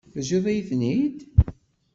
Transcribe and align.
Teǧǧiḍ-iyi-ten-id. 0.11 1.17